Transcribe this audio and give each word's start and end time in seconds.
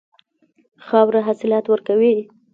خاوره 0.87 1.21
حاصلات 1.27 1.65
ورکوي. 1.67 2.15